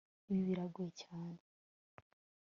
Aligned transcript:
Ibi 0.29 0.41
biragoye 0.49 0.89
cyane 1.01 1.39